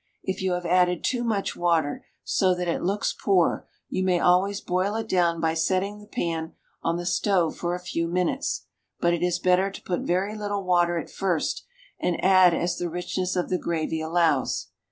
[0.23, 4.59] If you have added too much water, so that it looks poor, you may always
[4.59, 8.65] boil it down by setting the pan on the stove for a few minutes;
[8.99, 11.65] but it is better to put very little water at first,
[11.99, 14.69] and add as the richness of the gravy allows.